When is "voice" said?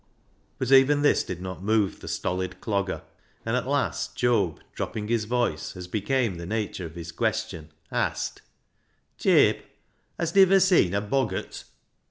5.25-5.75